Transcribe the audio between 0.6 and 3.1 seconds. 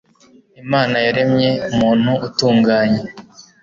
imana yaremye umuntu utunganye